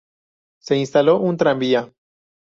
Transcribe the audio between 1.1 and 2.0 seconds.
un tranvía.